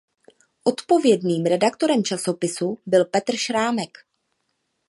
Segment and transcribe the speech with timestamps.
[0.65, 3.97] Odpovědným redaktorem časopisu byl Petr Šrámek.